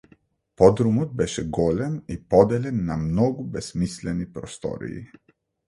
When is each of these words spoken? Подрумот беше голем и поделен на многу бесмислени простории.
Подрумот 0.61 1.11
беше 1.19 1.45
голем 1.57 1.99
и 2.07 2.17
поделен 2.33 2.81
на 2.89 2.97
многу 3.03 3.43
бесмислени 3.43 4.25
простории. 4.33 5.07